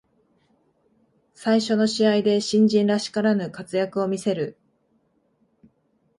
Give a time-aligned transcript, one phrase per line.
[1.35, 4.57] 最初の試合で新人らしからぬ活躍を見せる